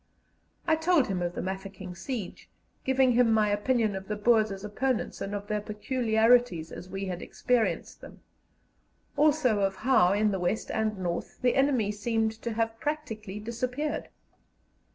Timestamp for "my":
3.31-3.49